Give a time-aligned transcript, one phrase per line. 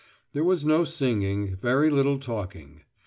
[0.33, 2.81] There was no singing; very little talking.